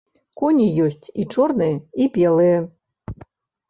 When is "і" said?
1.21-1.27, 2.01-2.11